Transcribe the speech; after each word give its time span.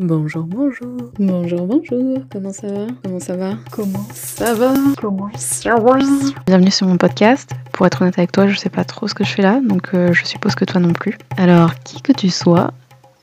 Bonjour, 0.00 0.44
bonjour. 0.44 0.96
Bonjour, 1.18 1.66
bonjour. 1.66 2.22
Comment 2.30 2.52
ça 2.52 2.72
va? 2.72 2.86
Comment 3.02 3.18
ça 3.18 3.36
va? 3.36 3.58
Comment 3.72 4.08
ça 4.14 4.54
va? 4.54 4.74
Comment 5.00 5.28
ça 5.34 5.74
va? 5.74 5.98
Bienvenue 6.46 6.70
sur 6.70 6.86
mon 6.86 6.96
podcast. 6.96 7.50
Pour 7.72 7.84
être 7.84 8.00
honnête 8.00 8.16
avec 8.16 8.30
toi, 8.30 8.46
je 8.46 8.56
sais 8.56 8.70
pas 8.70 8.84
trop 8.84 9.08
ce 9.08 9.14
que 9.14 9.24
je 9.24 9.34
fais 9.34 9.42
là, 9.42 9.60
donc 9.60 9.94
euh, 9.94 10.12
je 10.12 10.24
suppose 10.24 10.54
que 10.54 10.64
toi 10.64 10.80
non 10.80 10.92
plus. 10.92 11.18
Alors, 11.36 11.74
qui 11.80 12.00
que 12.00 12.12
tu 12.12 12.30
sois, 12.30 12.70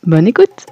bonne 0.03 0.27
écoute 0.27 0.65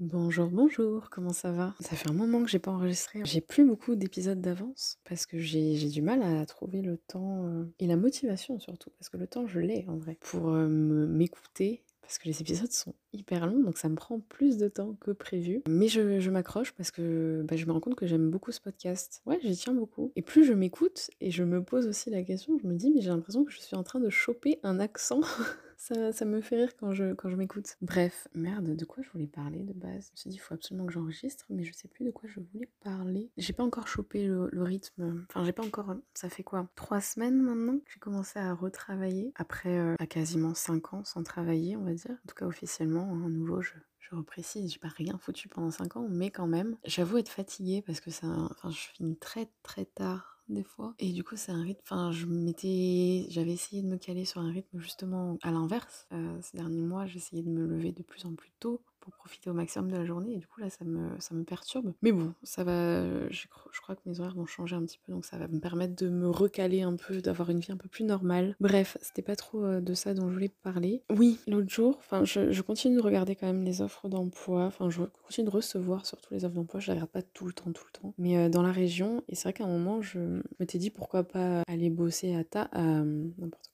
Bonjour, 0.00 0.46
bonjour, 0.46 1.10
comment 1.10 1.34
ça 1.34 1.52
va? 1.52 1.74
Ça 1.80 1.94
fait 1.94 2.08
un 2.08 2.14
moment 2.14 2.42
que 2.42 2.48
j'ai 2.48 2.58
pas 2.58 2.70
enregistré. 2.70 3.20
J'ai 3.24 3.42
plus 3.42 3.66
beaucoup 3.66 3.96
d'épisodes 3.96 4.40
d'avance 4.40 4.96
parce 5.06 5.26
que 5.26 5.38
j'ai 5.38 5.76
du 5.90 6.00
mal 6.00 6.22
à 6.22 6.46
trouver 6.46 6.80
le 6.80 6.96
temps 6.96 7.44
euh, 7.44 7.64
et 7.80 7.86
la 7.86 7.96
motivation 7.96 8.58
surtout, 8.60 8.88
parce 8.98 9.10
que 9.10 9.18
le 9.18 9.26
temps 9.26 9.46
je 9.46 9.60
l'ai 9.60 9.84
en 9.88 9.98
vrai, 9.98 10.16
pour 10.22 10.48
euh, 10.48 10.66
m'écouter 10.66 11.82
parce 12.08 12.16
que 12.16 12.26
les 12.26 12.40
épisodes 12.40 12.72
sont 12.72 12.94
hyper 13.12 13.46
longs, 13.46 13.62
donc 13.62 13.76
ça 13.76 13.90
me 13.90 13.94
prend 13.94 14.18
plus 14.18 14.56
de 14.56 14.68
temps 14.68 14.96
que 14.98 15.10
prévu. 15.10 15.62
Mais 15.68 15.88
je, 15.88 16.30
m'accroche 16.30 16.72
parce 16.72 16.90
que 16.90 17.44
bah, 17.46 17.54
je 17.54 17.66
me 17.66 17.72
rends 17.72 17.80
compte 17.80 17.96
que 17.96 18.06
j'aime 18.06 18.30
beaucoup 18.30 18.50
ce 18.50 18.62
podcast. 18.62 19.20
Ouais, 19.26 19.38
j'y 19.42 19.54
tiens 19.54 19.74
beaucoup. 19.74 20.10
Et 20.16 20.22
plus 20.22 20.44
je 20.44 20.54
m'écoute, 20.54 21.10
et 21.20 21.30
je 21.30 21.44
me 21.44 21.62
pose 21.62 21.86
aussi 21.86 22.08
la 22.08 22.22
question, 22.22 22.58
je 22.62 22.66
me 22.66 22.72
dis, 22.76 22.90
mais 22.90 23.02
j'ai 23.02 23.10
l'impression 23.10 23.44
que 23.44 23.52
je 23.52 23.58
suis 23.60 23.76
en 23.76 23.82
train 23.82 24.00
de 24.00 24.08
choper 24.08 24.58
un 24.62 24.80
accent 24.80 25.20
Ça, 25.78 26.24
me 26.24 26.40
fait 26.40 26.56
rire 26.56 26.76
quand 26.76 26.92
je, 26.92 27.36
m'écoute. 27.36 27.76
Bref, 27.80 28.26
merde, 28.34 28.74
de 28.74 28.84
quoi 28.84 29.02
je 29.02 29.10
voulais 29.10 29.28
parler 29.28 29.62
de 29.62 29.72
base? 29.72 30.06
Je 30.08 30.12
me 30.12 30.16
suis 30.16 30.30
dit, 30.30 30.36
il 30.36 30.40
faut 30.40 30.52
absolument 30.52 30.86
que 30.86 30.92
j'enregistre, 30.92 31.46
mais 31.50 31.62
je 31.62 31.72
sais 31.72 31.86
plus 31.86 32.04
de 32.04 32.10
quoi 32.10 32.28
je 32.28 32.40
voulais 32.40 32.68
parler. 32.82 33.30
J'ai 33.36 33.52
pas 33.52 33.62
encore 33.62 33.86
chopé 33.86 34.26
le, 34.26 34.62
rythme. 34.62 35.24
Enfin, 35.30 35.44
j'ai 35.44 35.52
pas 35.52 35.64
encore. 35.64 35.94
Ça 36.14 36.28
fait 36.28 36.42
quoi? 36.42 36.68
Trois 36.74 37.00
semaines 37.00 37.40
maintenant 37.40 37.78
que 37.78 37.92
j'ai 37.92 38.00
commencé 38.00 38.38
à 38.40 38.52
retravailler. 38.52 39.32
Après 39.36 39.78
euh, 39.78 39.94
à 40.00 40.06
quasiment 40.06 40.52
cinq 40.54 40.92
ans 40.92 41.04
sans 41.04 41.22
travailler, 41.22 41.76
on 41.76 41.84
va 41.84 41.94
dire. 41.94 42.10
En 42.10 42.28
tout 42.28 42.34
cas, 42.34 42.46
officiellement, 42.46 43.12
hein, 43.14 43.26
à 43.26 43.28
nouveau, 43.28 43.62
je, 43.62 43.74
je 44.00 44.16
reprécise, 44.16 44.72
j'ai 44.72 44.78
pas 44.78 44.88
rien 44.88 45.16
foutu 45.18 45.48
pendant 45.48 45.70
5 45.70 45.96
ans, 45.96 46.06
mais 46.10 46.30
quand 46.30 46.46
même, 46.46 46.76
j'avoue 46.84 47.18
être 47.18 47.28
fatiguée 47.28 47.82
parce 47.86 48.00
que 48.00 48.10
ça, 48.10 48.26
enfin, 48.26 48.70
je 48.70 48.88
finis 48.94 49.16
très 49.16 49.48
très 49.62 49.84
tard 49.84 50.37
des 50.48 50.64
fois. 50.64 50.94
Et 50.98 51.12
du 51.12 51.24
coup, 51.24 51.36
c'est 51.36 51.52
un 51.52 51.62
rythme. 51.62 51.80
Enfin, 51.82 52.12
je 52.12 52.26
m'étais. 52.26 53.26
J'avais 53.30 53.52
essayé 53.52 53.82
de 53.82 53.88
me 53.88 53.96
caler 53.96 54.24
sur 54.24 54.40
un 54.40 54.50
rythme 54.50 54.78
justement 54.78 55.36
à 55.42 55.50
l'inverse. 55.50 56.06
Euh, 56.12 56.38
ces 56.42 56.56
derniers 56.56 56.82
mois, 56.82 57.06
j'essayais 57.06 57.42
de 57.42 57.50
me 57.50 57.66
lever 57.66 57.92
de 57.92 58.02
plus 58.02 58.24
en 58.24 58.34
plus 58.34 58.50
tôt 58.60 58.80
profiter 59.10 59.50
au 59.50 59.52
maximum 59.52 59.90
de 59.90 59.96
la 59.96 60.04
journée. 60.04 60.34
Et 60.34 60.38
du 60.38 60.46
coup, 60.46 60.60
là, 60.60 60.70
ça 60.70 60.84
me, 60.84 61.08
ça 61.18 61.34
me 61.34 61.44
perturbe. 61.44 61.92
Mais 62.02 62.12
bon, 62.12 62.34
ça 62.42 62.64
va. 62.64 63.28
Je, 63.30 63.46
crois 63.80 63.94
que 63.94 64.00
mes 64.06 64.20
horaires 64.20 64.34
vont 64.34 64.46
changer 64.46 64.76
un 64.76 64.84
petit 64.84 64.98
peu. 65.04 65.12
Donc, 65.12 65.24
ça 65.24 65.38
va 65.38 65.48
me 65.48 65.60
permettre 65.60 65.96
de 65.96 66.08
me 66.08 66.28
recaler 66.28 66.82
un 66.82 66.96
peu, 66.96 67.20
d'avoir 67.20 67.50
une 67.50 67.60
vie 67.60 67.72
un 67.72 67.76
peu 67.76 67.88
plus 67.88 68.04
normale. 68.04 68.56
Bref, 68.60 68.98
c'était 69.00 69.22
pas 69.22 69.36
trop 69.36 69.64
euh, 69.64 69.80
de 69.80 69.94
ça 69.94 70.14
dont 70.14 70.28
je 70.28 70.34
voulais 70.34 70.50
parler. 70.62 71.02
Oui, 71.10 71.38
l'autre 71.46 71.70
jour, 71.70 71.96
enfin, 71.98 72.24
je, 72.24 72.50
je, 72.52 72.62
continue 72.62 72.96
de 72.96 73.02
regarder 73.02 73.36
quand 73.36 73.46
même 73.46 73.64
les 73.64 73.80
offres 73.82 74.08
d'emploi. 74.08 74.64
Enfin, 74.64 74.90
je 74.90 75.02
continue 75.22 75.46
de 75.46 75.52
recevoir 75.52 76.06
surtout 76.06 76.34
les 76.34 76.44
offres 76.44 76.54
d'emploi. 76.54 76.80
Je 76.80 76.88
les 76.88 76.92
regarde 76.94 77.10
pas 77.10 77.22
tout 77.22 77.46
le 77.46 77.52
temps, 77.52 77.72
tout 77.72 77.84
le 77.92 78.00
temps. 78.00 78.14
Mais 78.18 78.36
euh, 78.36 78.48
dans 78.48 78.62
la 78.62 78.72
région, 78.72 79.22
et 79.28 79.34
c'est 79.34 79.44
vrai 79.44 79.52
qu'à 79.52 79.64
un 79.64 79.68
moment, 79.68 80.02
je 80.02 80.42
m'étais 80.60 80.78
dit 80.78 80.90
pourquoi 80.90 81.24
pas 81.24 81.62
aller 81.66 81.90
bosser 81.90 82.34
à 82.34 82.44
Ta, 82.44 82.68
à, 82.72 83.02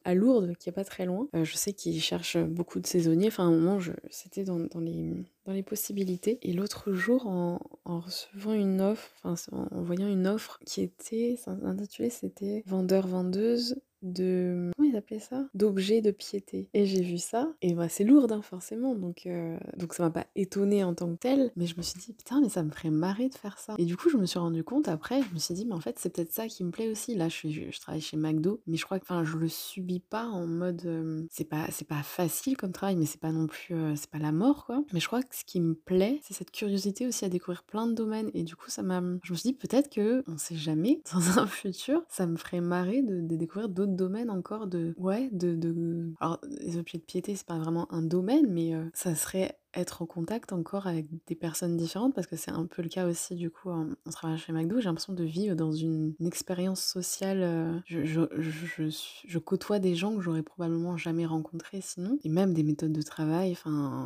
à 0.05 0.15
Lourdes, 0.15 0.55
qui 0.59 0.69
est 0.69 0.73
pas 0.73 0.85
très 0.85 1.07
loin. 1.07 1.29
Euh, 1.35 1.45
je 1.45 1.57
sais 1.57 1.73
qu'ils 1.73 2.01
cherchent 2.01 2.39
beaucoup 2.39 2.81
de 2.81 2.87
saisonniers. 2.87 3.29
Enfin, 3.29 3.45
à 3.45 3.47
un 3.47 3.51
moment, 3.51 3.79
c'était 4.11 4.45
dans, 4.45 4.61
dans 4.61 4.81
les 4.81 5.13
dans 5.45 5.53
les 5.53 5.63
possibilités. 5.63 6.39
Et 6.43 6.53
l'autre 6.53 6.93
jour, 6.93 7.27
en, 7.27 7.61
recevant 7.85 8.53
une 8.53 8.81
offre, 8.81 9.11
enfin 9.23 9.35
en 9.71 9.83
voyant 9.83 10.09
une 10.09 10.27
offre 10.27 10.59
qui 10.65 10.83
était, 10.83 11.37
intitulée, 11.47 12.11
c'était 12.11 12.63
vendeur-vendeuse 12.67 13.77
de 14.05 14.71
comment 14.77 14.89
ils 14.89 14.97
appelaient 14.97 15.19
ça? 15.19 15.47
D'objets 15.55 16.01
de 16.01 16.11
piété. 16.11 16.69
Et 16.75 16.87
j'ai 16.87 17.03
vu 17.03 17.19
ça 17.19 17.53
et 17.63 17.75
bah 17.75 17.89
c'est 17.89 18.05
lourd 18.05 18.31
hein, 18.31 18.43
forcément 18.43 18.95
donc 18.95 19.27
euh, 19.27 19.59
donc 19.77 19.95
ça 19.95 20.03
m'a 20.03 20.11
pas 20.11 20.27
étonné 20.37 20.85
en 20.85 20.95
tant 20.95 21.11
que 21.13 21.19
tel 21.19 21.51
mais 21.57 21.67
je 21.67 21.77
me 21.77 21.83
suis 21.83 21.99
dit 21.99 22.13
putain 22.13 22.41
mais 22.41 22.49
ça 22.49 22.63
me 22.63 22.71
ferait 22.71 22.91
marrer 22.91 23.29
de 23.29 23.35
faire 23.35 23.59
ça. 23.59 23.75
Et 23.79 23.85
du 23.85 23.97
coup 23.97 24.11
je 24.11 24.17
me 24.17 24.27
suis 24.27 24.39
rendu 24.39 24.63
compte 24.63 24.89
après 24.89 25.23
je 25.23 25.35
me 25.35 25.39
suis 25.39 25.55
dit 25.55 25.65
mais 25.65 25.75
en 25.75 25.81
fait 25.81 25.99
c'est 25.99 26.11
peut-être 26.11 26.33
ça 26.33 26.47
qui 26.47 26.65
me 26.65 26.71
plaît 26.71 26.91
aussi. 26.91 27.15
Là 27.15 27.29
je, 27.29 27.49
je, 27.49 27.81
travaille 27.81 28.01
chez 28.01 28.17
McDo 28.17 28.61
mais 28.67 28.77
je 28.77 28.85
crois 28.85 28.99
que 28.99 29.05
enfin 29.05 29.25
je 29.25 29.37
le 29.37 29.49
subis 29.49 30.01
pas 30.01 30.27
en 30.27 30.47
mode 30.47 30.83
euh, 30.85 31.23
c'est 31.31 31.45
pas 31.45 31.67
c'est 31.71 31.87
pas 31.87 32.03
facile 32.03 32.57
comme 32.57 32.73
travail 32.73 32.97
mais 32.97 33.07
c'est 33.07 33.21
pas 33.21 33.33
non 33.33 33.47
plus 33.47 33.75
euh, 33.75 33.95
c'est 33.97 34.11
pas 34.11 34.19
la 34.19 34.33
mort 34.33 34.67
quoi. 34.67 34.85
Mais 34.93 35.01
je 35.01 35.07
crois 35.07 35.23
que 35.23 35.35
ce 35.35 35.45
qui 35.45 35.61
me 35.61 35.75
plaît 35.75 36.21
c'est 36.23 36.35
cette 36.35 36.51
curiosité 36.51 37.07
aussi 37.07 37.25
à 37.25 37.29
découvrir 37.29 37.63
plein 37.65 37.87
de 37.87 37.95
domaines. 37.95 38.31
Et 38.35 38.43
du 38.43 38.57
coup 38.57 38.69
ça 38.71 38.83
m'a 38.83 39.01
je 39.23 39.33
me 39.33 39.37
suis 39.37 39.51
dit 39.51 39.57
peut-être 39.57 39.91
que 39.91 40.23
on 40.29 40.37
sait 40.37 40.57
jamais 40.57 41.01
dans 41.13 41.39
un 41.39 41.47
futur 41.47 42.03
ça 42.09 42.27
me 42.27 42.37
ferait 42.37 42.61
marrer 42.61 43.03
de, 43.03 43.21
de 43.21 43.37
découvrir 43.37 43.69
d'autres 43.69 43.94
domaine 43.95 44.31
encore 44.31 44.67
de 44.67 44.95
ouais 44.99 45.29
de, 45.33 45.55
de... 45.55 46.13
alors 46.21 46.41
les 46.61 46.77
objets 46.77 46.99
de 46.99 47.05
piété 47.05 47.35
c'est 47.37 47.47
pas 47.47 47.59
vraiment 47.59 47.93
un 47.93 48.03
domaine 48.03 48.47
mais 48.49 48.75
euh, 48.75 48.85
ça 48.93 49.15
serait 49.15 49.59
être 49.77 50.03
en 50.03 50.07
contact 50.07 50.53
encore 50.53 50.87
avec 50.87 51.07
des 51.27 51.35
personnes 51.35 51.77
différentes 51.77 52.15
parce 52.15 52.27
que 52.27 52.37
c'est 52.37 52.51
un 52.51 52.67
peu 52.67 52.83
le 52.83 52.89
cas 52.89 53.07
aussi 53.07 53.35
du 53.35 53.51
coup 53.51 53.71
en, 53.71 53.89
travaillant 54.11 54.39
chez 54.39 54.53
McDo 54.53 54.79
j'ai 54.79 54.85
l'impression 54.85 55.13
de 55.13 55.25
vivre 55.25 55.55
dans 55.55 55.73
une, 55.73 56.15
expérience 56.25 56.83
sociale 56.83 57.43
euh, 57.43 57.79
je, 57.87 58.05
je, 58.05 58.23
je, 58.39 58.89
je, 59.27 59.39
côtoie 59.39 59.79
des 59.79 59.95
gens 59.95 60.17
que 60.17 60.21
j'aurais 60.21 60.43
probablement 60.43 60.97
jamais 60.97 61.27
rencontrés 61.27 61.81
sinon. 61.81 62.19
Et 62.25 62.29
même 62.29 62.55
des 62.55 62.63
méthodes 62.63 62.93
de 62.93 63.03
travail 63.03 63.57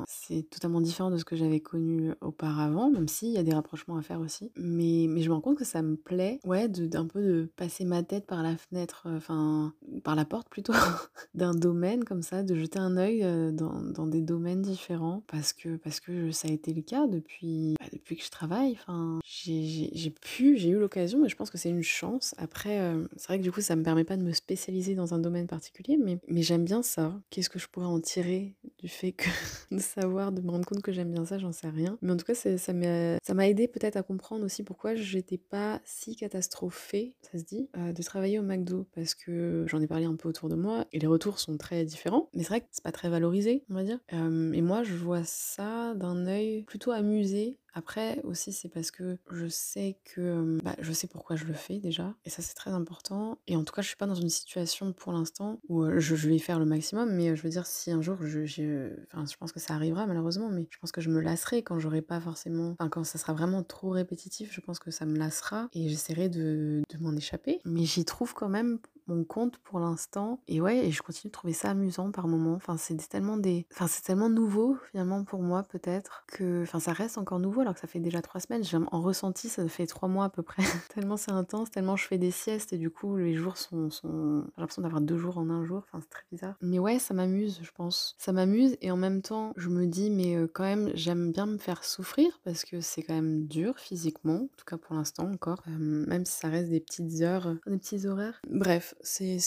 c'est 0.07 0.49
totalement 0.51 0.81
différent 0.81 1.11
de 1.11 1.17
ce 1.17 1.25
que 1.25 1.37
j'avais 1.37 1.61
connu 1.61 2.13
auparavant 2.21 2.91
même 2.91 3.09
s'il 3.09 3.31
y 3.31 3.39
a 3.39 3.43
des 3.43 3.55
rapprochements 3.55 3.97
à 3.97 4.03
faire 4.03 4.21
aussi. 4.21 4.51
Mais, 4.57 5.07
mais 5.09 5.23
je 5.23 5.29
me 5.29 5.35
rends 5.35 5.41
compte 5.41 5.59
que 5.59 5.65
ça 5.65 5.83
me 5.83 5.97
plaît 5.97 6.41
ouais 6.45 6.69
d'un 6.69 7.07
peu 7.07 7.23
de 7.23 7.51
passer 7.57 7.85
ma 7.85 8.03
tête 8.03 8.27
par 8.27 8.43
la 8.43 8.57
fenêtre 8.57 9.05
euh, 9.07 9.17
enfin 9.17 9.73
par 10.05 10.17
la 10.17 10.25
porte 10.25 10.49
plutôt 10.49 10.73
d'un 11.35 11.55
domaine 11.55 12.05
comme 12.05 12.23
ça 12.23 12.43
de 12.43 12.55
jeter 12.55 12.79
un 12.79 12.97
œil 12.97 13.23
euh, 13.23 13.53
dans, 13.53 13.81
dans 13.83 14.07
des 14.07 14.23
domaines 14.23 14.63
différents 14.63 15.23
parce 15.27 15.53
que 15.53 15.58
parce 15.83 16.01
que 16.01 16.31
ça 16.31 16.49
a 16.49 16.51
été 16.51 16.73
le 16.73 16.83
cas 16.83 17.07
depuis, 17.07 17.75
bah, 17.81 17.87
depuis 17.93 18.17
que 18.17 18.25
je 18.25 18.31
travaille. 18.31 18.73
Enfin, 18.73 19.19
j'ai 19.25 20.11
pu, 20.11 20.57
j'ai 20.57 20.71
eu 20.71 20.79
l'occasion, 20.79 21.25
et 21.25 21.29
je 21.29 21.37
pense 21.37 21.51
que 21.51 21.59
c'est 21.59 21.71
une 21.71 21.83
chance. 21.83 22.35
Après, 22.39 22.79
euh, 22.81 23.07
c'est 23.17 23.29
vrai 23.29 23.39
que 23.39 23.43
du 23.43 23.53
coup, 23.53 23.61
ça 23.61 23.77
me 23.77 23.83
permet 23.83 24.05
pas 24.05 24.17
de 24.17 24.23
me 24.23 24.33
spécialiser 24.33 24.95
dans 24.95 25.15
un 25.15 25.19
domaine 25.19 25.47
particulier, 25.47 25.97
mais, 25.97 26.19
mais 26.29 26.43
j'aime 26.43 26.65
bien 26.65 26.83
ça. 26.83 27.21
Qu'est-ce 27.31 27.51
que 27.51 27.59
je 27.59 27.69
pourrais 27.69 27.87
en 27.87 28.01
tirer 28.01 28.55
du 28.79 28.89
fait 28.89 29.13
que 29.13 29.25
de 29.71 29.79
savoir, 29.81 30.33
de 30.33 30.41
me 30.41 30.51
rendre 30.51 30.67
compte 30.67 30.83
que 30.83 30.93
j'aime 30.93 31.13
bien 31.13 31.25
ça, 31.25 31.39
j'en 31.39 31.53
sais 31.53 31.69
rien. 31.69 31.99
Mais 32.03 32.13
en 32.13 32.17
tout 32.17 32.25
cas, 32.25 32.35
ça 32.35 32.73
m'a 32.73 33.49
aidé 33.49 33.69
peut-être 33.69 33.97
à 33.97 34.03
comprendre 34.03 34.45
aussi 34.45 34.63
pourquoi 34.63 34.95
j'étais 34.95 35.39
pas 35.39 35.81
si 35.85 36.17
catastrophée, 36.17 37.15
ça 37.23 37.39
se 37.39 37.45
dit, 37.45 37.69
euh, 37.77 37.93
de 37.93 38.03
travailler 38.03 38.39
au 38.39 38.43
McDo, 38.43 38.87
parce 38.95 39.15
que 39.15 39.65
j'en 39.69 39.81
ai 39.81 39.87
parlé 39.87 40.05
un 40.05 40.17
peu 40.17 40.29
autour 40.29 40.49
de 40.49 40.55
moi, 40.55 40.87
et 40.93 40.99
les 40.99 41.07
retours 41.07 41.39
sont 41.39 41.57
très 41.57 41.85
différents, 41.85 42.29
mais 42.35 42.43
c'est 42.43 42.49
vrai 42.49 42.61
que 42.61 42.67
c'est 42.71 42.85
pas 42.85 42.93
très 42.93 43.09
valorisé, 43.09 43.65
on 43.71 43.75
va 43.75 43.85
dire. 43.85 43.99
Euh, 44.13 44.53
et 44.53 44.63
moi, 44.63 44.83
je 44.83 44.95
vois 44.95 45.25
ça 45.25 45.95
d'un 45.95 46.27
œil 46.27 46.63
plutôt 46.63 46.93
amusé 46.93 47.59
après 47.75 48.21
aussi 48.25 48.53
c'est 48.53 48.69
parce 48.69 48.91
que 48.91 49.19
je 49.31 49.47
sais 49.47 49.99
que 50.05 50.59
bah, 50.63 50.75
je 50.81 50.93
sais 50.93 51.07
pourquoi 51.07 51.37
je 51.37 51.45
le 51.45 51.55
fais 51.55 51.79
déjà 51.79 52.15
et 52.25 52.31
ça 52.31 52.43
c'est 52.43 52.55
très 52.55 52.71
important 52.71 53.39
et 53.47 53.57
en 53.57 53.65
tout 53.65 53.73
cas 53.73 53.83
je 53.83 53.89
suis 53.89 53.97
pas 53.97 54.07
dans 54.07 54.15
une 54.15 54.29
situation 54.29 54.93
pour 54.93 55.13
l'instant 55.13 55.61
où 55.69 55.85
je, 55.99 56.15
vais 56.15 56.39
faire 56.39 56.59
le 56.59 56.65
maximum 56.65 57.13
mais 57.13 57.37
je 57.37 57.43
veux 57.43 57.49
dire 57.49 57.67
si 57.67 57.91
un 57.91 58.03
jour 58.03 58.17
je, 58.21 58.45
je, 58.45 58.91
enfin, 59.13 59.25
je 59.31 59.37
pense 59.37 59.53
que 59.53 59.61
ça 59.61 59.75
arrivera 59.75 60.07
malheureusement 60.07 60.49
mais 60.51 60.67
je 60.71 60.79
pense 60.79 60.93
que 60.93 61.01
je 61.01 61.11
me 61.11 61.21
lasserai 61.21 61.63
quand 61.63 61.79
j'aurai 61.79 62.03
pas 62.03 62.21
forcément 62.21 62.73
enfin 62.73 62.89
quand 62.89 63.05
ça 63.05 63.19
sera 63.19 63.33
vraiment 63.33 63.63
trop 63.63 63.91
répétitif 63.91 64.53
je 64.53 64.61
pense 64.61 64.79
que 64.79 64.91
ça 64.91 65.07
me 65.07 65.17
lassera 65.17 65.69
et 65.73 65.89
j'essaierai 65.89 66.29
de, 66.29 66.83
de 66.89 66.99
m'en 66.99 67.15
échapper 67.15 67.61
mais 67.65 67.85
j'y 67.85 68.05
trouve 68.05 68.35
quand 68.35 68.49
même 68.49 68.79
mon 69.09 69.25
compte 69.25 69.59
pour 69.59 69.81
l'instant. 69.81 70.41
Et 70.49 70.61
ouais, 70.61 70.87
et 70.87 70.91
je 70.91 71.03
continue 71.03 71.31
de 71.31 71.33
trouver 71.33 71.53
ça 71.53 71.71
amusant 71.71 72.11
par 72.11 72.29
moments. 72.29 72.55
Enfin, 72.55 72.77
c'est 72.77 72.97
tellement 73.09 73.37
des. 73.37 73.67
Enfin, 73.73 73.87
c'est 73.87 74.03
tellement 74.03 74.29
nouveau 74.29 74.77
finalement 74.91 75.25
pour 75.25 75.43
moi, 75.43 75.63
peut-être, 75.63 76.25
que. 76.29 76.63
Enfin, 76.63 76.81
ça 76.81 76.93
reste 76.93 77.19
encore 77.19 77.39
nouveau 77.39 77.63
alors 77.63 77.75
que 77.75 77.81
ça 77.81 77.87
fait 77.87 78.01
déjà 78.01 78.23
trois 78.23 78.41
semaines. 78.41 78.63
En 78.93 79.03
ressenti, 79.03 79.49
ça 79.49 79.67
fait 79.69 79.87
trois 79.87 80.09
mois 80.09 80.27
à 80.27 80.29
peu 80.31 80.43
près. 80.43 80.63
tellement 80.95 81.17
c'est 81.17 81.33
intense, 81.33 81.71
tellement 81.71 81.97
je 81.97 82.07
fais 82.07 82.19
des 82.19 82.31
siestes 82.31 82.73
et 82.73 82.79
du 82.79 82.91
coup, 82.91 83.17
les 83.17 83.35
jours 83.35 83.57
sont. 83.57 83.91
sont... 83.91 84.45
J'ai 84.57 84.61
l'impression 84.61 84.83
d'avoir 84.83 85.01
deux 85.01 85.17
jours 85.17 85.39
en 85.39 85.51
un 85.51 85.65
jour. 85.65 85.83
Enfin, 85.87 86.01
c'est 86.03 86.11
très 86.11 86.25
bizarre. 86.31 86.55
Mais 86.61 86.79
ouais, 86.79 86.99
ça 86.99 87.15
m'amuse, 87.15 87.61
je 87.63 87.71
pense. 87.73 88.15
Ça 88.19 88.33
m'amuse 88.33 88.77
et 88.81 88.91
en 88.91 88.97
même 88.97 89.23
temps, 89.23 89.53
je 89.57 89.69
me 89.69 89.87
dis, 89.87 90.11
mais 90.11 90.37
euh, 90.37 90.47
quand 90.53 90.65
même, 90.65 90.91
j'aime 90.95 91.33
bien 91.33 91.47
me 91.47 91.59
faire 91.59 91.85
souffrir 91.85 92.41
parce 92.45 92.65
que 92.65 92.81
c'est 92.81 93.03
quand 93.03 93.15
même 93.15 93.47
dur 93.47 93.79
physiquement, 93.79 94.43
en 94.45 94.57
tout 94.57 94.65
cas 94.67 94.77
pour 94.77 94.95
l'instant 94.95 95.31
encore. 95.31 95.63
Euh, 95.69 96.07
même 96.07 96.25
si 96.25 96.39
ça 96.39 96.49
reste 96.49 96.71
des 96.71 96.81
petites 96.81 97.23
heures, 97.23 97.55
des 97.67 97.79
petits 97.79 98.07
horaires. 98.07 98.41
Bref, 98.49 98.95
c'est 99.03 99.39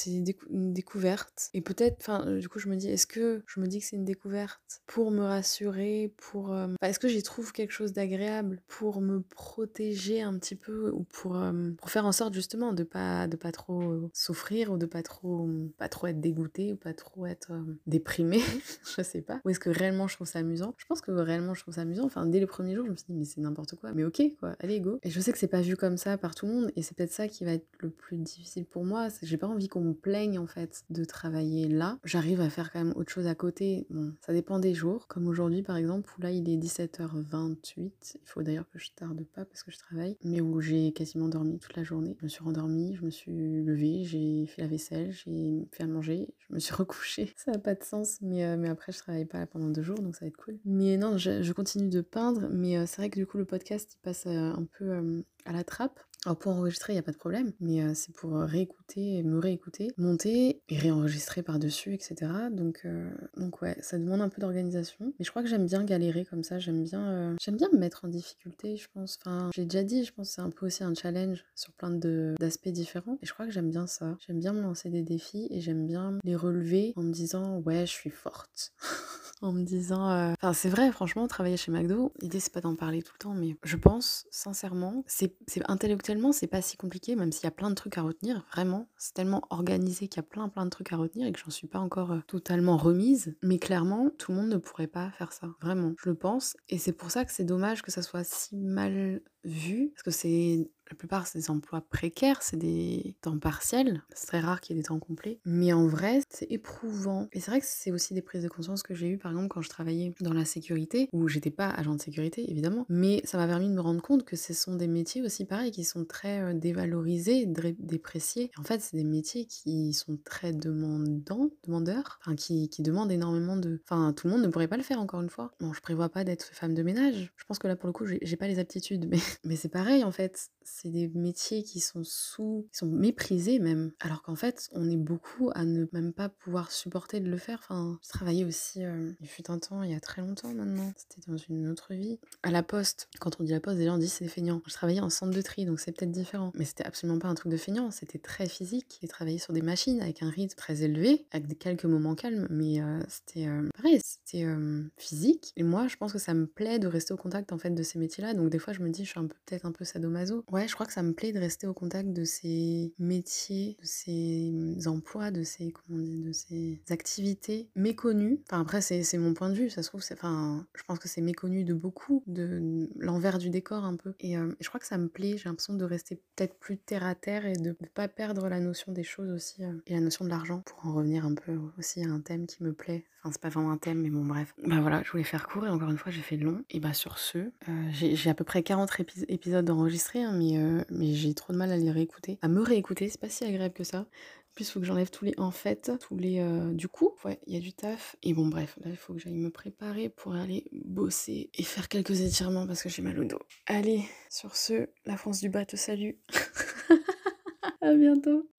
une 0.49 0.73
découverte. 0.73 1.49
Et 1.53 1.61
peut-être, 1.61 1.97
enfin, 1.99 2.25
euh, 2.27 2.39
du 2.39 2.49
coup, 2.49 2.59
je 2.59 2.69
me 2.69 2.75
dis, 2.75 2.89
est-ce 2.89 3.07
que 3.07 3.43
je 3.45 3.59
me 3.59 3.67
dis 3.67 3.79
que 3.79 3.85
c'est 3.85 3.95
une 3.95 4.05
découverte 4.05 4.81
pour 4.87 5.11
me 5.11 5.23
rassurer, 5.23 6.13
pour. 6.17 6.53
Euh, 6.53 6.67
est-ce 6.81 6.99
que 6.99 7.07
j'y 7.07 7.23
trouve 7.23 7.51
quelque 7.51 7.71
chose 7.71 7.93
d'agréable 7.93 8.61
pour 8.67 9.01
me 9.01 9.21
protéger 9.21 10.21
un 10.21 10.37
petit 10.37 10.55
peu 10.55 10.91
ou 10.91 11.03
pour, 11.03 11.37
euh, 11.37 11.71
pour 11.77 11.89
faire 11.89 12.05
en 12.05 12.11
sorte 12.11 12.33
justement 12.33 12.73
de 12.73 12.83
pas, 12.83 13.27
de 13.27 13.35
pas 13.35 13.51
trop 13.51 14.09
souffrir 14.13 14.71
ou 14.71 14.77
de 14.77 14.85
pas 14.85 15.03
trop, 15.03 15.49
pas 15.77 15.89
trop 15.89 16.07
être 16.07 16.19
dégoûté 16.19 16.73
ou 16.73 16.75
pas 16.75 16.93
trop 16.93 17.25
être 17.25 17.51
déprimé, 17.87 18.39
je 18.97 19.03
sais 19.03 19.21
pas. 19.21 19.41
Ou 19.45 19.49
est-ce 19.49 19.59
que 19.59 19.69
réellement 19.69 20.07
je 20.07 20.15
trouve 20.15 20.27
ça 20.27 20.39
amusant? 20.39 20.73
Je 20.77 20.85
pense 20.85 21.01
que 21.01 21.11
réellement 21.11 21.53
je 21.53 21.61
trouve 21.61 21.75
ça 21.75 21.81
amusant. 21.81 22.05
Enfin, 22.05 22.25
dès 22.25 22.39
le 22.39 22.47
premier 22.47 22.75
jour, 22.75 22.85
je 22.85 22.91
me 22.91 22.95
suis 22.95 23.05
dit, 23.09 23.13
mais 23.13 23.25
c'est 23.25 23.41
n'importe 23.41 23.75
quoi. 23.75 23.91
Mais 23.93 24.03
ok, 24.03 24.21
quoi, 24.39 24.55
allez, 24.59 24.79
go. 24.79 24.99
Et 25.03 25.09
je 25.09 25.19
sais 25.19 25.31
que 25.31 25.37
c'est 25.37 25.47
pas 25.47 25.61
vu 25.61 25.75
comme 25.75 25.97
ça 25.97 26.17
par 26.17 26.35
tout 26.35 26.45
le 26.45 26.53
monde 26.53 26.71
et 26.75 26.81
c'est 26.81 26.95
peut-être 26.95 27.11
ça 27.11 27.27
qui 27.27 27.45
va 27.45 27.53
être 27.53 27.67
le 27.79 27.89
plus 27.89 28.17
difficile 28.17 28.65
pour 28.65 28.85
moi. 28.85 29.07
J'ai 29.21 29.37
pas 29.41 29.47
envie 29.47 29.67
qu'on 29.67 29.81
me 29.81 29.93
plaigne 29.93 30.37
en 30.37 30.45
fait 30.45 30.83
de 30.91 31.03
travailler 31.03 31.67
là. 31.67 31.97
J'arrive 32.05 32.41
à 32.41 32.49
faire 32.49 32.71
quand 32.71 32.83
même 32.83 32.93
autre 32.95 33.11
chose 33.11 33.25
à 33.25 33.33
côté. 33.33 33.87
Bon, 33.89 34.13
ça 34.23 34.33
dépend 34.33 34.59
des 34.59 34.75
jours. 34.75 35.07
Comme 35.07 35.27
aujourd'hui 35.27 35.63
par 35.63 35.77
exemple, 35.77 36.13
où 36.15 36.21
là 36.21 36.29
il 36.29 36.47
est 36.47 36.57
17h28. 36.57 37.91
Il 38.15 38.19
faut 38.25 38.43
d'ailleurs 38.43 38.69
que 38.69 38.77
je 38.77 38.91
tarde 38.95 39.25
pas 39.33 39.43
parce 39.43 39.63
que 39.63 39.71
je 39.71 39.79
travaille, 39.79 40.15
mais 40.23 40.41
où 40.41 40.61
j'ai 40.61 40.91
quasiment 40.93 41.27
dormi 41.27 41.57
toute 41.57 41.75
la 41.75 41.83
journée. 41.83 42.15
Je 42.19 42.25
me 42.25 42.29
suis 42.29 42.43
rendormie, 42.43 42.95
je 42.95 43.03
me 43.03 43.09
suis 43.09 43.63
levée, 43.63 44.03
j'ai 44.03 44.45
fait 44.45 44.61
la 44.61 44.67
vaisselle, 44.67 45.11
j'ai 45.11 45.67
fait 45.71 45.83
à 45.83 45.87
manger, 45.87 46.29
je 46.47 46.53
me 46.53 46.59
suis 46.59 46.73
recouchée. 46.75 47.33
Ça 47.35 47.51
n'a 47.51 47.59
pas 47.59 47.73
de 47.73 47.83
sens, 47.83 48.19
mais, 48.21 48.45
euh, 48.45 48.57
mais 48.57 48.69
après 48.69 48.91
je 48.91 48.99
travaille 48.99 49.25
pas 49.25 49.47
pendant 49.47 49.69
deux 49.69 49.81
jours, 49.81 49.97
donc 49.97 50.15
ça 50.15 50.25
va 50.25 50.27
être 50.27 50.37
cool. 50.37 50.59
Mais 50.65 50.97
non, 50.97 51.17
je, 51.17 51.51
continue 51.51 51.89
de 51.89 52.01
peindre, 52.01 52.47
mais 52.51 52.77
euh, 52.77 52.85
c'est 52.85 52.97
vrai 52.97 53.09
que 53.09 53.19
du 53.19 53.25
coup 53.25 53.39
le 53.39 53.45
podcast 53.45 53.95
il 53.95 54.01
passe 54.03 54.27
euh, 54.27 54.53
un 54.53 54.67
peu 54.77 55.23
à 55.45 55.53
la 55.53 55.63
trappe. 55.63 55.99
Alors 56.25 56.37
pour 56.37 56.51
enregistrer, 56.51 56.93
il 56.93 56.97
n'y 56.97 56.99
a 56.99 57.03
pas 57.03 57.11
de 57.11 57.17
problème, 57.17 57.51
mais 57.59 57.81
euh, 57.81 57.93
c'est 57.95 58.13
pour 58.13 58.33
réécouter, 58.33 59.23
me 59.23 59.39
réécouter, 59.39 59.91
monter 59.97 60.61
et 60.69 60.77
réenregistrer 60.77 61.41
par-dessus, 61.41 61.95
etc. 61.95 62.31
Donc, 62.51 62.81
euh, 62.85 63.09
donc 63.37 63.63
ouais, 63.63 63.75
ça 63.81 63.97
demande 63.97 64.21
un 64.21 64.29
peu 64.29 64.39
d'organisation. 64.39 65.13
Mais 65.17 65.25
je 65.25 65.31
crois 65.31 65.41
que 65.41 65.49
j'aime 65.49 65.65
bien 65.65 65.83
galérer 65.83 66.23
comme 66.25 66.43
ça, 66.43 66.59
j'aime 66.59 66.83
bien, 66.83 67.09
euh, 67.09 67.35
j'aime 67.41 67.57
bien 67.57 67.69
me 67.73 67.79
mettre 67.79 68.05
en 68.05 68.07
difficulté, 68.07 68.77
je 68.77 68.87
pense. 68.93 69.17
Enfin, 69.25 69.49
j'ai 69.55 69.65
déjà 69.65 69.83
dit, 69.83 70.05
je 70.05 70.13
pense 70.13 70.29
que 70.29 70.35
c'est 70.35 70.41
un 70.41 70.51
peu 70.51 70.67
aussi 70.67 70.83
un 70.83 70.93
challenge 70.93 71.43
sur 71.55 71.73
plein 71.73 71.89
d'aspects 71.89 72.69
différents. 72.69 73.17
Et 73.23 73.25
je 73.25 73.33
crois 73.33 73.47
que 73.47 73.51
j'aime 73.51 73.71
bien 73.71 73.87
ça. 73.87 74.15
J'aime 74.27 74.39
bien 74.39 74.53
me 74.53 74.61
lancer 74.61 74.91
des 74.91 75.01
défis 75.01 75.47
et 75.49 75.59
j'aime 75.59 75.87
bien 75.87 76.19
les 76.23 76.35
relever 76.35 76.93
en 76.97 77.01
me 77.01 77.11
disant, 77.11 77.57
ouais, 77.61 77.87
je 77.87 77.91
suis 77.91 78.11
forte. 78.11 78.73
en 79.41 79.51
me 79.51 79.63
disant... 79.63 80.09
euh, 80.11 80.33
Enfin, 80.41 80.53
c'est 80.53 80.69
vrai, 80.69 80.91
franchement, 80.91 81.27
travailler 81.27 81.57
chez 81.57 81.71
McDo, 81.71 82.11
l'idée, 82.21 82.39
c'est 82.39 82.53
pas 82.53 82.61
d'en 82.61 82.75
parler 82.75 83.01
tout 83.01 83.13
le 83.15 83.19
temps, 83.19 83.33
mais 83.33 83.57
je 83.63 83.77
pense, 83.77 84.25
sincèrement, 84.31 85.03
c'est 85.07 85.35
intellectuellement, 85.67 86.31
c'est 86.31 86.47
pas 86.47 86.61
si 86.61 86.77
compliqué, 86.77 87.15
même 87.15 87.31
s'il 87.31 87.43
y 87.43 87.47
a 87.47 87.51
plein 87.51 87.69
de 87.69 87.75
trucs 87.75 87.97
à 87.97 88.01
retenir, 88.01 88.45
vraiment. 88.51 88.87
C'est 88.97 89.13
tellement 89.13 89.41
organisé 89.49 90.07
qu'il 90.07 90.17
y 90.17 90.25
a 90.25 90.27
plein, 90.27 90.49
plein 90.49 90.65
de 90.65 90.69
trucs 90.69 90.91
à 90.93 90.97
retenir 90.97 91.27
et 91.27 91.31
que 91.31 91.39
j'en 91.39 91.51
suis 91.51 91.67
pas 91.67 91.79
encore 91.79 92.11
euh, 92.11 92.19
totalement 92.27 92.77
remise. 92.77 93.35
Mais 93.41 93.59
clairement, 93.59 94.09
tout 94.17 94.31
le 94.31 94.37
monde 94.37 94.49
ne 94.49 94.57
pourrait 94.57 94.87
pas 94.87 95.11
faire 95.11 95.33
ça. 95.33 95.47
Vraiment, 95.61 95.93
je 96.03 96.09
le 96.09 96.15
pense. 96.15 96.55
Et 96.69 96.77
c'est 96.77 96.93
pour 96.93 97.11
ça 97.11 97.25
que 97.25 97.31
c'est 97.31 97.43
dommage 97.43 97.81
que 97.81 97.91
ça 97.91 98.01
soit 98.01 98.23
si 98.23 98.57
mal 98.57 99.21
vu, 99.43 99.91
parce 99.95 100.03
que 100.03 100.11
c'est 100.11 100.69
la 100.91 100.95
plupart 100.97 101.25
c'est 101.25 101.39
des 101.39 101.49
emplois 101.49 101.81
précaires, 101.81 102.43
c'est 102.43 102.57
des 102.57 103.15
temps 103.21 103.39
partiels, 103.39 104.03
c'est 104.13 104.27
très 104.27 104.39
rare 104.41 104.59
qu'il 104.59 104.75
y 104.75 104.79
ait 104.79 104.81
des 104.81 104.87
temps 104.87 104.99
complets, 104.99 105.39
mais 105.45 105.71
en 105.71 105.87
vrai 105.87 106.19
c'est 106.29 106.51
éprouvant. 106.51 107.29
Et 107.31 107.39
c'est 107.39 107.49
vrai 107.49 107.61
que 107.61 107.65
c'est 107.67 107.91
aussi 107.91 108.13
des 108.13 108.21
prises 108.21 108.43
de 108.43 108.49
conscience 108.49 108.83
que 108.83 108.93
j'ai 108.93 109.07
eues 109.07 109.17
par 109.17 109.31
exemple 109.31 109.47
quand 109.47 109.61
je 109.61 109.69
travaillais 109.69 110.13
dans 110.19 110.33
la 110.33 110.43
sécurité, 110.43 111.09
où 111.13 111.29
j'étais 111.29 111.49
pas 111.49 111.69
agent 111.69 111.95
de 111.95 112.01
sécurité 112.01 112.49
évidemment, 112.51 112.85
mais 112.89 113.21
ça 113.23 113.37
m'a 113.37 113.47
permis 113.47 113.69
de 113.69 113.73
me 113.73 113.79
rendre 113.79 114.01
compte 114.01 114.25
que 114.25 114.35
ce 114.35 114.53
sont 114.53 114.75
des 114.75 114.87
métiers 114.87 115.21
aussi 115.21 115.45
pareil 115.45 115.71
qui 115.71 115.85
sont 115.85 116.03
très 116.03 116.41
euh, 116.41 116.53
dévalorisés, 116.53 117.45
dépréciés. 117.45 118.51
En 118.57 118.63
fait 118.63 118.81
c'est 118.81 118.97
des 118.97 119.05
métiers 119.05 119.45
qui 119.45 119.93
sont 119.93 120.17
très 120.25 120.51
demandants, 120.51 121.49
demandeurs, 121.63 122.19
enfin 122.21 122.35
qui, 122.35 122.67
qui 122.69 122.81
demandent 122.81 123.11
énormément 123.11 123.55
de... 123.55 123.79
Enfin 123.85 124.11
tout 124.11 124.27
le 124.27 124.33
monde 124.33 124.43
ne 124.43 124.49
pourrait 124.49 124.67
pas 124.67 124.77
le 124.77 124.83
faire 124.83 124.99
encore 124.99 125.21
une 125.21 125.29
fois. 125.29 125.53
Bon 125.61 125.71
je 125.71 125.79
prévois 125.79 126.09
pas 126.09 126.25
d'être 126.25 126.43
femme 126.53 126.73
de 126.73 126.83
ménage, 126.83 127.31
je 127.37 127.45
pense 127.45 127.59
que 127.59 127.67
là 127.67 127.77
pour 127.77 127.87
le 127.87 127.93
coup 127.93 128.05
j'ai 128.05 128.35
pas 128.35 128.47
les 128.47 128.59
aptitudes, 128.59 129.07
mais 129.09 129.19
mais 129.45 129.55
c'est 129.55 129.69
pareil 129.69 130.03
en 130.03 130.11
fait, 130.11 130.49
c'est 130.81 130.89
des 130.89 131.07
métiers 131.09 131.63
qui 131.63 131.79
sont 131.79 132.03
sous, 132.03 132.67
qui 132.71 132.77
sont 132.77 132.87
méprisés 132.87 133.59
même, 133.59 133.91
alors 133.99 134.21
qu'en 134.23 134.35
fait 134.35 134.69
on 134.73 134.89
est 134.89 134.97
beaucoup 134.97 135.51
à 135.53 135.65
ne 135.65 135.85
même 135.91 136.13
pas 136.13 136.29
pouvoir 136.29 136.71
supporter 136.71 137.19
de 137.19 137.29
le 137.29 137.37
faire. 137.37 137.59
Enfin, 137.61 137.99
je 138.03 138.09
travaillais 138.09 138.45
aussi, 138.45 138.83
euh, 138.83 139.11
il 139.19 139.27
fut 139.27 139.49
un 139.51 139.59
temps, 139.59 139.83
il 139.83 139.91
y 139.91 139.95
a 139.95 139.99
très 139.99 140.21
longtemps 140.21 140.53
maintenant, 140.53 140.91
c'était 140.95 141.29
dans 141.29 141.37
une 141.37 141.67
autre 141.67 141.93
vie, 141.93 142.19
à 142.43 142.51
la 142.51 142.63
poste. 142.63 143.09
Quand 143.19 143.39
on 143.39 143.43
dit 143.43 143.51
la 143.51 143.59
poste, 143.59 143.77
les 143.77 143.85
gens 143.85 143.97
disent 143.97 144.13
c'est 144.13 144.27
feignant. 144.27 144.61
Je 144.65 144.73
travaillais 144.73 145.01
en 145.01 145.09
centre 145.09 145.35
de 145.35 145.41
tri, 145.41 145.65
donc 145.65 145.79
c'est 145.79 145.91
peut-être 145.91 146.11
différent, 146.11 146.51
mais 146.55 146.65
c'était 146.65 146.85
absolument 146.85 147.19
pas 147.19 147.27
un 147.27 147.35
truc 147.35 147.51
de 147.51 147.57
feignant, 147.57 147.91
c'était 147.91 148.19
très 148.19 148.47
physique. 148.47 148.99
J'ai 149.01 149.07
travaillé 149.07 149.37
sur 149.37 149.53
des 149.53 149.61
machines 149.61 150.01
avec 150.01 150.23
un 150.23 150.29
rythme 150.29 150.55
très 150.55 150.83
élevé, 150.83 151.25
avec 151.31 151.59
quelques 151.59 151.85
moments 151.85 152.15
calmes, 152.15 152.47
mais 152.49 152.81
euh, 152.81 152.99
c'était 153.07 153.47
euh, 153.47 153.69
pareil, 153.75 153.99
c'était 154.03 154.45
euh, 154.45 154.83
physique. 154.97 155.53
Et 155.55 155.63
moi, 155.63 155.87
je 155.87 155.97
pense 155.97 156.13
que 156.13 156.19
ça 156.19 156.33
me 156.33 156.47
plaît 156.47 156.79
de 156.79 156.87
rester 156.87 157.13
au 157.13 157.17
contact 157.17 157.51
en 157.51 157.57
fait 157.57 157.71
de 157.71 157.83
ces 157.83 157.99
métiers-là, 157.99 158.33
donc 158.33 158.49
des 158.49 158.59
fois 158.59 158.73
je 158.73 158.81
me 158.81 158.89
dis 158.89 159.05
je 159.05 159.11
suis 159.11 159.19
peut-être 159.19 159.65
un 159.65 159.71
peu 159.71 159.85
sadomaso. 159.85 160.43
Ouais, 160.51 160.67
je 160.71 160.75
crois 160.75 160.85
que 160.85 160.93
ça 160.93 161.03
me 161.03 161.11
plaît 161.11 161.33
de 161.33 161.39
rester 161.39 161.67
au 161.67 161.73
contact 161.73 162.13
de 162.13 162.23
ces 162.23 162.93
métiers, 162.97 163.75
de 163.81 163.85
ces 163.85 164.51
mm, 164.53 164.87
emplois, 164.87 165.29
de 165.29 165.43
ces 165.43 165.71
comment 165.73 165.99
de 165.99 166.31
ces 166.31 166.79
activités 166.89 167.67
méconnues. 167.75 168.39
Enfin 168.49 168.61
après 168.61 168.79
c'est 168.79 169.17
mon 169.17 169.33
point 169.33 169.49
de 169.49 169.55
vue, 169.55 169.69
ça 169.69 169.83
se 169.83 169.89
trouve 169.89 170.01
enfin 170.13 170.65
je 170.73 170.83
pense 170.83 170.97
que 170.97 171.09
c'est 171.09 171.19
méconnu 171.19 171.65
de 171.65 171.73
beaucoup, 171.73 172.23
de 172.25 172.87
l'envers 172.95 173.37
du 173.37 173.49
décor 173.49 173.83
un 173.83 173.97
peu. 173.97 174.13
Et, 174.21 174.37
euh, 174.37 174.51
et 174.59 174.63
je 174.63 174.69
crois 174.69 174.79
que 174.79 174.87
ça 174.87 174.97
me 174.97 175.09
plaît, 175.09 175.35
j'ai 175.37 175.49
l'impression 175.49 175.73
de 175.73 175.83
rester 175.83 176.15
peut-être 176.35 176.57
plus 176.57 176.77
terre 176.77 177.05
à 177.05 177.15
terre 177.15 177.45
et 177.45 177.53
de 177.53 177.75
ne 177.77 177.87
pas 177.93 178.07
perdre 178.07 178.47
la 178.47 178.61
notion 178.61 178.93
des 178.93 179.03
choses 179.03 179.29
aussi 179.31 179.65
euh, 179.65 179.73
et 179.87 179.93
la 179.93 179.99
notion 179.99 180.23
de 180.23 180.29
l'argent 180.29 180.61
pour 180.65 180.85
en 180.85 180.93
revenir 180.93 181.25
un 181.25 181.35
peu 181.35 181.59
aussi 181.77 182.01
à 182.01 182.07
un 182.07 182.21
thème 182.21 182.47
qui 182.47 182.63
me 182.63 182.71
plaît. 182.71 183.03
Enfin 183.23 183.33
c'est 183.33 183.41
pas 183.41 183.49
vraiment 183.49 183.71
un 183.71 183.77
thème 183.77 184.01
mais 184.01 184.09
bon 184.09 184.25
bref. 184.25 184.55
Bah 184.65 184.79
voilà, 184.81 185.03
je 185.03 185.11
voulais 185.11 185.23
faire 185.23 185.47
court 185.47 185.65
et 185.65 185.69
encore 185.69 185.91
une 185.91 185.97
fois 185.97 186.11
j'ai 186.11 186.21
fait 186.21 186.37
long. 186.37 186.63
Et 186.69 186.79
bah 186.79 186.93
sur 186.93 187.17
ce, 187.17 187.37
euh, 187.37 187.51
j'ai 187.91 188.29
à 188.29 188.33
peu 188.33 188.43
près 188.43 188.63
40 188.63 188.89
épis- 188.99 189.25
épisodes 189.27 189.69
enregistrés 189.69 190.23
hein, 190.23 190.33
mais, 190.37 190.57
euh, 190.61 190.83
mais 190.89 191.13
j'ai 191.13 191.33
trop 191.33 191.53
de 191.53 191.57
mal 191.57 191.71
à 191.71 191.77
les 191.77 191.91
réécouter. 191.91 192.37
À 192.41 192.47
me 192.47 192.61
réécouter, 192.61 193.09
c'est 193.09 193.19
pas 193.19 193.29
si 193.29 193.43
agréable 193.43 193.73
que 193.73 193.83
ça. 193.83 193.99
En 193.99 194.53
plus, 194.53 194.67
il 194.67 194.71
faut 194.71 194.79
que 194.79 194.85
j'enlève 194.85 195.09
tous 195.09 195.25
les 195.25 195.33
en 195.37 195.51
fait, 195.51 195.91
tous 195.99 196.17
les 196.17 196.39
euh, 196.39 196.71
du 196.73 196.87
coup. 196.87 197.15
Ouais, 197.23 197.39
il 197.47 197.53
y 197.53 197.57
a 197.57 197.59
du 197.59 197.73
taf. 197.73 198.15
Et 198.21 198.33
bon, 198.33 198.47
bref, 198.47 198.77
là, 198.83 198.89
il 198.89 198.97
faut 198.97 199.13
que 199.13 199.19
j'aille 199.19 199.37
me 199.37 199.49
préparer 199.49 200.09
pour 200.09 200.33
aller 200.35 200.65
bosser 200.71 201.49
et 201.53 201.63
faire 201.63 201.87
quelques 201.87 202.21
étirements 202.21 202.67
parce 202.67 202.83
que 202.83 202.89
j'ai 202.89 203.01
mal 203.01 203.17
au 203.19 203.23
dos. 203.23 203.39
Allez, 203.67 204.03
sur 204.29 204.55
ce, 204.55 204.89
la 205.05 205.17
France 205.17 205.39
du 205.39 205.49
bas 205.49 205.65
te 205.65 205.75
salue. 205.75 206.11
à 207.81 207.93
bientôt. 207.93 208.49